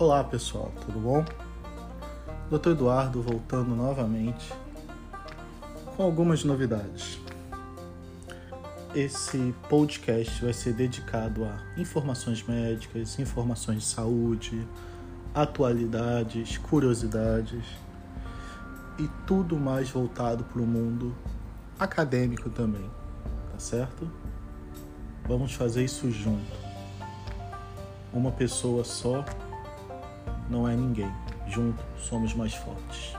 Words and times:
Olá 0.00 0.22
pessoal, 0.22 0.70
tudo 0.86 1.00
bom? 1.00 1.24
Dr. 2.48 2.68
Eduardo 2.70 3.20
voltando 3.20 3.74
novamente 3.74 4.54
com 5.96 6.04
algumas 6.04 6.44
novidades. 6.44 7.18
Esse 8.94 9.52
podcast 9.68 10.40
vai 10.40 10.52
ser 10.52 10.74
dedicado 10.74 11.44
a 11.44 11.60
informações 11.76 12.44
médicas, 12.44 13.18
informações 13.18 13.78
de 13.78 13.86
saúde, 13.86 14.68
atualidades, 15.34 16.58
curiosidades 16.58 17.64
e 19.00 19.08
tudo 19.26 19.56
mais 19.56 19.90
voltado 19.90 20.44
para 20.44 20.62
o 20.62 20.66
mundo 20.66 21.12
acadêmico 21.76 22.48
também, 22.50 22.88
tá 23.50 23.58
certo? 23.58 24.08
Vamos 25.26 25.54
fazer 25.54 25.82
isso 25.82 26.08
junto. 26.08 26.56
Uma 28.12 28.30
pessoa 28.30 28.84
só 28.84 29.24
não 30.50 30.68
é 30.68 30.74
ninguém. 30.74 31.10
Juntos 31.46 31.84
somos 31.98 32.34
mais 32.34 32.54
fortes. 32.54 33.14